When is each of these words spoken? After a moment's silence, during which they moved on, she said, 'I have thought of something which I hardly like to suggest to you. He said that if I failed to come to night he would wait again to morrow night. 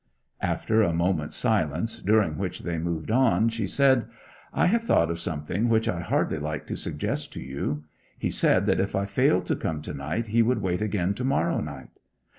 After 0.41 0.81
a 0.81 0.93
moment's 0.95 1.35
silence, 1.35 1.99
during 1.99 2.35
which 2.39 2.61
they 2.61 2.79
moved 2.79 3.11
on, 3.11 3.49
she 3.49 3.67
said, 3.67 4.07
'I 4.51 4.65
have 4.65 4.81
thought 4.81 5.11
of 5.11 5.19
something 5.19 5.69
which 5.69 5.87
I 5.87 5.99
hardly 5.99 6.39
like 6.39 6.65
to 6.65 6.75
suggest 6.75 7.31
to 7.33 7.39
you. 7.39 7.83
He 8.17 8.31
said 8.31 8.65
that 8.65 8.79
if 8.79 8.95
I 8.95 9.05
failed 9.05 9.45
to 9.45 9.55
come 9.55 9.79
to 9.83 9.93
night 9.93 10.25
he 10.29 10.41
would 10.41 10.59
wait 10.63 10.81
again 10.81 11.13
to 11.13 11.23
morrow 11.23 11.59
night. 11.61 11.89